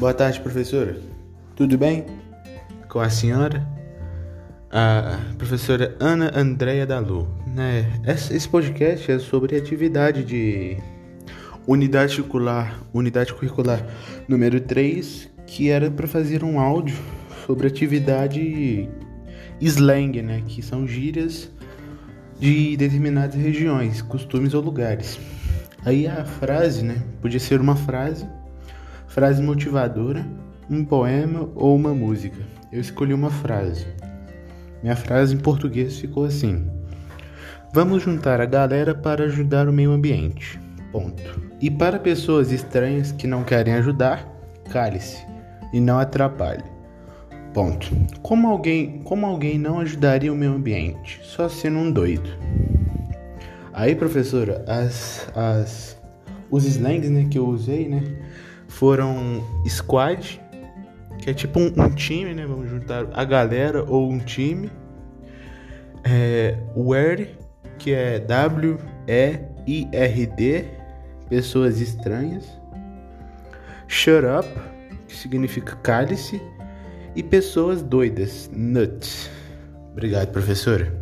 [0.00, 0.96] Boa tarde, professora.
[1.54, 2.06] Tudo bem?
[2.88, 3.68] Com a senhora?
[4.70, 7.28] A professora Ana Andréia Dalu.
[7.46, 7.84] Né?
[8.06, 10.78] Esse podcast é sobre atividade de
[11.66, 13.86] unidade curricular, unidade curricular
[14.26, 16.96] número 3, que era para fazer um áudio
[17.44, 18.88] sobre atividade
[19.60, 20.42] slang, né?
[20.48, 21.50] Que são gírias
[22.38, 25.20] de determinadas regiões, costumes ou lugares.
[25.84, 27.02] Aí a frase, né?
[27.20, 28.26] Podia ser uma frase
[29.10, 30.24] frase motivadora,
[30.70, 32.38] um poema ou uma música.
[32.72, 33.86] Eu escolhi uma frase.
[34.82, 36.70] Minha frase em português ficou assim:
[37.74, 40.58] Vamos juntar a galera para ajudar o meio ambiente.
[40.92, 41.42] Ponto.
[41.60, 44.26] E para pessoas estranhas que não querem ajudar,
[44.70, 45.26] cale-se
[45.72, 46.64] e não atrapalhe.
[47.52, 47.90] Ponto.
[48.22, 51.20] Como alguém, como alguém não ajudaria o meio ambiente?
[51.24, 52.30] Só sendo um doido.
[53.72, 56.00] Aí, professora, as, as,
[56.48, 58.02] os slangs né, que eu usei, né?
[58.70, 60.40] Foram squad,
[61.18, 62.46] que é tipo um, um, time, né?
[62.46, 64.70] Vamos juntar a galera ou um time.
[66.04, 66.56] É,
[67.78, 68.78] que é W-E-I-R-D,
[71.28, 72.48] pessoas estranhas.
[73.86, 74.48] Shut up,
[75.08, 76.40] que significa cálice.
[77.16, 79.28] E pessoas doidas, nuts.
[79.92, 80.99] Obrigado, professora.